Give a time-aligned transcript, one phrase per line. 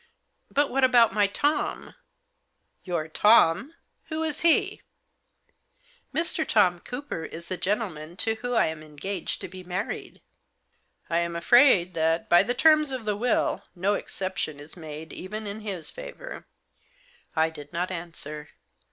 [0.51, 1.93] "But what about my Tom?"
[2.89, 3.75] «Your— Tom?
[4.05, 4.81] Who is he?""
[6.21, 6.43] Mr.
[6.43, 10.19] Tom Cooper is the gentleman to whom I amr engaged to be married."
[11.07, 15.45] "I am afraid that, by the terms of the will, no exception is made even
[15.45, 16.47] in his favour'."
[17.35, 18.49] I did not answer.